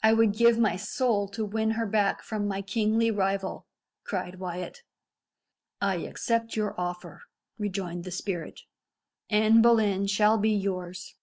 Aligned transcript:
"I 0.00 0.12
would 0.12 0.32
give 0.32 0.60
my 0.60 0.76
soul 0.76 1.26
to 1.30 1.44
win 1.44 1.72
her 1.72 1.86
back 1.86 2.22
from 2.22 2.46
my 2.46 2.62
kingly 2.62 3.10
rival," 3.10 3.66
cried 4.04 4.36
Wyat. 4.38 4.82
"I 5.80 5.96
accept 6.06 6.54
your 6.54 6.80
offer," 6.80 7.22
rejoined 7.58 8.04
the 8.04 8.12
spirit. 8.12 8.60
"Anne 9.28 9.62
Boleyn 9.62 10.06
shall 10.06 10.38
be 10.38 10.50
yours. 10.52 11.16